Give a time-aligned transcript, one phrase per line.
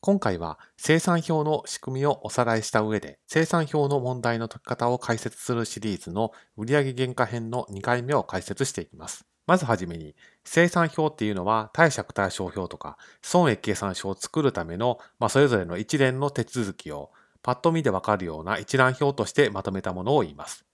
[0.00, 9.26] 今回は生産表の仕組みをおさらいした上で、生産表の問題の解き方を解説するシリーズの売上原価編の2回目を解説していきます。
[9.48, 10.14] まずはじめに、
[10.44, 17.10] 生産表っていうのは貸借対照表とか損益計算書を作るための、まあ、それぞれの一連の手続きを
[17.42, 20.64] パッと見でわかるような一覧表としてまとめたものを言います。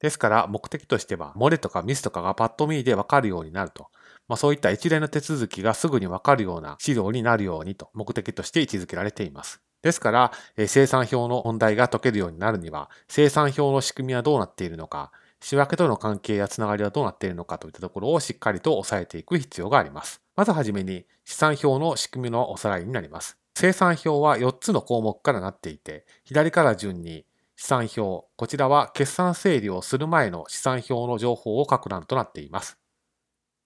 [0.00, 3.86] ですから目的としては、漏れとかミスとかがパッと見でわかるようになると。
[4.32, 9.60] まあ、そういった一連の手続きがすぐにわかるような資料になるようにと目的として位置づけられています。
[9.82, 15.12] ですから、え生産表の問題が解けるようになるには、生産表の仕組みはどうなっているのか、
[15.42, 20.22] 仕分けとの関係やつながりはどうなっているのかといったところをしっかりと押さえていく必要があります。
[20.34, 23.36] まずはじめに、資産表の仕組みのおさらいになります。
[23.54, 27.26] 生産表は4つの項目からなっていて、左から順に
[27.56, 32.81] 資産表、こちらは決算整理をする前の資産表の情報を書く欄となっています。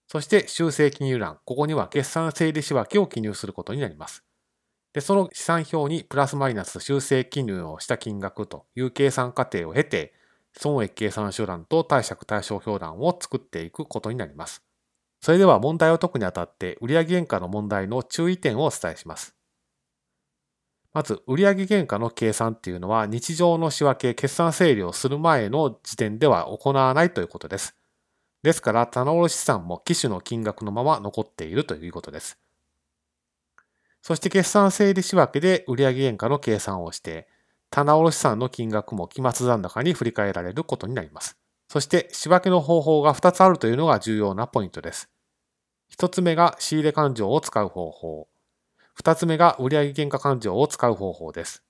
[0.07, 4.23] そして修正記入欄、ここには決算整理仕分けを記入することになります。
[4.93, 10.13] で、その資産表にプラスマイナス修正記入をした金額という計算過程を経て、
[10.53, 14.63] 損益計算書欄と貸借対照表欄を作っていくことになります。
[15.21, 19.35] それでは問題を解くにあたって売上原価の問題の注意点をお伝えします。
[20.93, 27.75] まず、売上原価の計算っていうのは日常の仕分け、決算整理をする前の時点では行わないということです。
[28.47, 32.39] ですから、棚卸資産も機種の金額のまま残っているということです。
[34.01, 37.27] そして決算整理仕分けで売上原価の計算をして、
[37.69, 41.37] 棚卸資産の金額も期末残高に振り替えられることになります。
[41.67, 45.09] そして仕分けの方法が2つあるというのが重要なポイントです。
[45.97, 48.29] 1つ目が仕入れ勘定を使う方法。
[48.97, 51.65] 2つ目が売上原価勘定を使う方法です。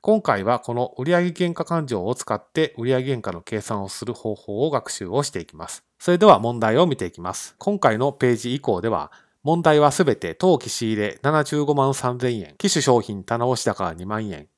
[0.00, 5.85] 今回はこの売上原価勘定を使って売上原価の計算をする方法を学習をしていきます。
[5.98, 7.54] それでは問題を見ていきます。
[7.58, 14.48] 今回のページ以降では、問題はすべて当期仕入れ75万3000円、機種商品棚押し高2万円、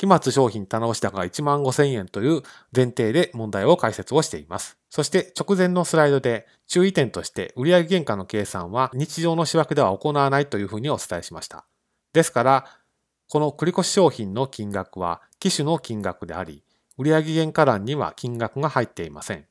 [0.00, 2.42] 期末商品棚押し高1万5000円という
[2.74, 4.78] 前提で問題を解説をしています。
[4.88, 11.66] そして直前のスライドで注意点として売上原価の計算は日常の仕分けでは行わないというふうにお伝えしました。
[12.14, 12.64] ですから、
[13.28, 16.64] この繰越商品の金額は機種の金額であり、
[16.96, 19.49] 売上原価欄には金額が入っていません。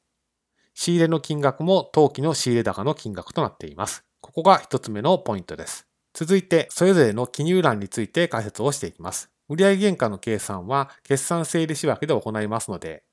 [0.82, 4.06] 仕入れの金額も当期の仕入れ高の金額となっています。
[4.22, 5.86] ここが一つ目のポイントです。
[6.14, 9.30] 続いて、それぞれの記入欄について解説をしていきます。
[9.50, 13.04] 売上原価の計算は決算整理仕分けで行いますので、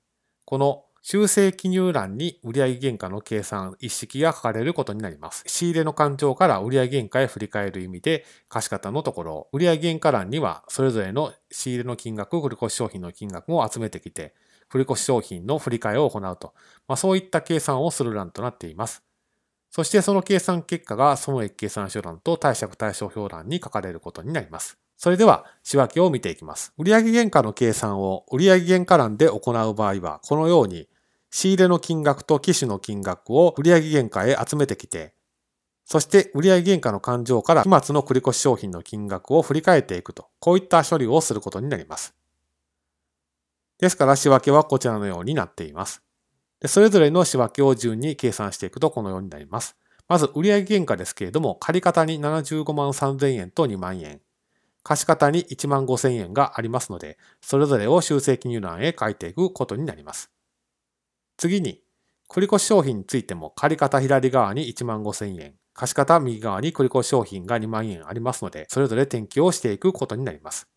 [0.45, 5.43] この修正記入欄に売上原価の計算一式が書かれることになります。
[5.49, 14.37] 仕入れの勘定から売上原価へ振り返る意味で、貸方のところ、売上原価欄にはそれぞれの仕入れの金額、繰越商品の金額を集めてきて、
[14.69, 16.55] 振越商品の振り替えを行うと、
[16.89, 19.03] まあ、そういった計算をする欄となっています。
[19.71, 24.79] そしてその計算結果が損益計算書欄と貸借対照表欄に書かれることになります。
[24.97, 26.73] それでは仕分けを見ていきます。
[26.79, 30.89] 売上原価の計算を売上原価欄で行う場合は、このように
[31.31, 35.13] 仕入れの金額と機種の金額を売上原価へ集めてきて、
[35.85, 42.16] そして売上原価の勘定から期末の繰越商品の金額を振り返っていくと、こういった処理をすることになります。
[43.79, 46.03] ですから仕分けはこちらのようになっています。
[46.61, 49.77] でそれぞれの仕分けを順に計算していくとこのようになります。
[50.09, 54.21] まず売上原価ですけれども、借方に75万3000円と2万円、
[54.85, 60.31] 貸方に1万5000円がありますので、それぞれを修正記入欄へ書いていくことになります。
[61.37, 61.83] 次に、
[62.31, 70.69] 繰越商品についても借方左側に1万5000円、貸方右側に繰越商品が2万円ありますので、それぞれ転記をしていくことになります。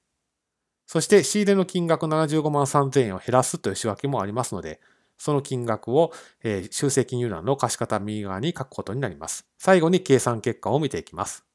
[0.92, 4.82] そして仕入れの金額75万3000円を減らすという仕分けもありますので、
[5.20, 6.12] その金額を、
[6.44, 9.46] えー、修正記入欄の貸方右側に書くことになります。
[9.60, 11.46] 最後に計算結果を見ていきます。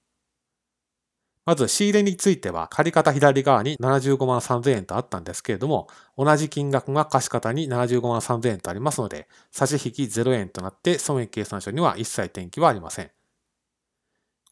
[1.47, 13.11] まず仕入れについては借方左側に75万3000円とあったんですけれども、同じ金額が貸方に75万3000円とありますので、差し引き0円となって損益計算書には一切転記はありません。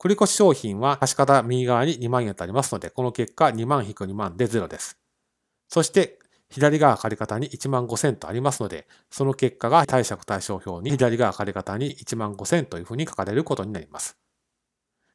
[0.03, 4.99] 繰越商品は貸方右側に2万円とありますので、この結果2万引く2万で0です。
[5.69, 6.19] そして、
[6.51, 14.19] 左側借方に1万5000とありますので、その結果が貸借対照表に左側借方に1万5000というふうに書かれることになります。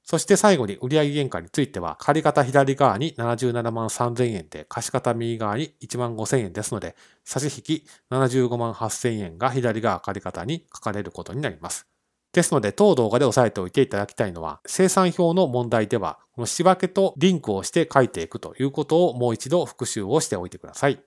[0.03, 6.95] そして最後に売上原価については、借方左側に77万3000円で、貸方右側に1万5000円ですので、
[7.25, 11.96] 差し引き75万8000円が左側借方に書かれることになります。
[12.37, 21.06] ですので、当動画で押さえておいていただきたいのは、生産表の問題では、この仕分けとリンクをして書いていくということをもう一度復習をしておいてください。